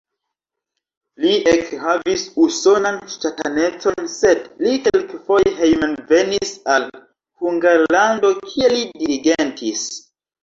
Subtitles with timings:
[1.23, 6.89] Li ekhavis usonan ŝtatanecon, sed li kelkfoje hejmenvenis al
[7.43, 9.85] Hungarlando, kie li dirigentis.